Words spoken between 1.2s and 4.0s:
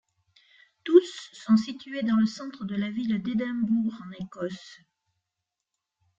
sont situés dans le centre de la ville d'Édimbourg